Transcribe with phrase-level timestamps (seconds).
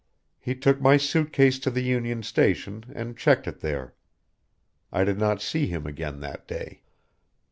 [0.39, 3.93] He took my suit case to the Union Station and checked it there.
[4.91, 6.81] I did not see him again that day."